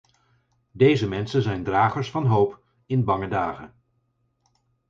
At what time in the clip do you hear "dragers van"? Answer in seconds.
1.63-2.25